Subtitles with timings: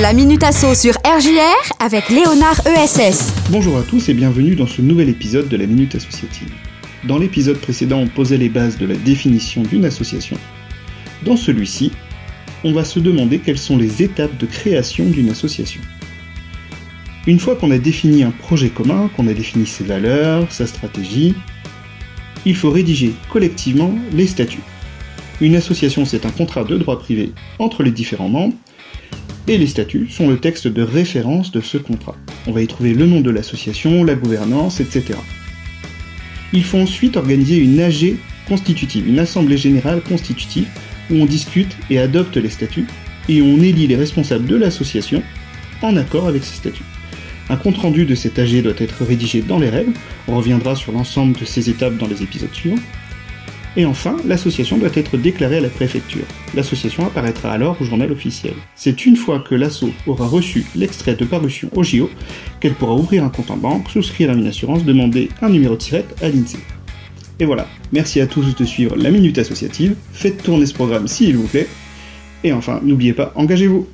[0.00, 3.30] La Minute Asso sur RJR avec Léonard ESS.
[3.50, 6.48] Bonjour à tous et bienvenue dans ce nouvel épisode de la Minute Associative.
[7.04, 10.38] Dans l'épisode précédent, on posait les bases de la définition d'une association.
[11.26, 11.92] Dans celui-ci,
[12.64, 15.82] on va se demander quelles sont les étapes de création d'une association.
[17.26, 21.34] Une fois qu'on a défini un projet commun, qu'on a défini ses valeurs, sa stratégie,
[22.46, 24.62] il faut rédiger collectivement les statuts.
[25.42, 28.54] Une association, c'est un contrat de droit privé entre les différents membres,
[29.52, 32.16] et les statuts sont le texte de référence de ce contrat.
[32.46, 35.18] On va y trouver le nom de l'association, la gouvernance, etc.
[36.54, 38.16] Il faut ensuite organiser une AG
[38.48, 40.66] constitutive, une assemblée générale constitutive,
[41.10, 42.86] où on discute et adopte les statuts,
[43.28, 45.22] et on élit les responsables de l'association
[45.82, 46.84] en accord avec ces statuts.
[47.50, 49.92] Un compte-rendu de cet AG doit être rédigé dans les règles,
[50.28, 52.82] on reviendra sur l'ensemble de ces étapes dans les épisodes suivants.
[53.76, 56.24] Et enfin, l'association doit être déclarée à la préfecture.
[56.54, 58.52] L'association apparaîtra alors au journal officiel.
[58.74, 62.10] C'est une fois que l'asso aura reçu l'extrait de parution au JO
[62.60, 65.82] qu'elle pourra ouvrir un compte en banque, souscrire à une assurance, demander un numéro de
[65.82, 66.58] sirette à l'INSEE.
[67.40, 71.36] Et voilà, merci à tous de suivre la Minute Associative, faites tourner ce programme s'il
[71.36, 71.66] vous plaît,
[72.44, 73.88] et enfin, n'oubliez pas, engagez-vous